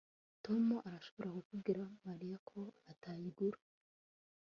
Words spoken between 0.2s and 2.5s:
Tom arashobora kubwira Mariya